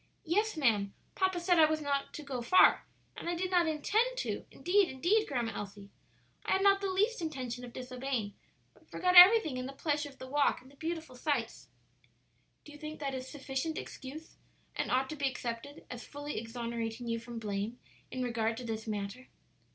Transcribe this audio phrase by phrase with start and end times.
[0.25, 4.17] "Yes, ma'am; papa said I was not to go far, and I did not intend
[4.17, 5.91] to; indeed, indeed, Grandma Elsie,
[6.43, 8.33] I had not the least intention of disobeying,
[8.73, 11.67] but forgot everything in the pleasure of the walk and the beautiful sights."
[12.65, 14.37] "Do you think that is sufficient excuse,
[14.75, 17.77] and ought to be accepted as fully exonerating you from blame
[18.09, 19.27] in regard to this matter?"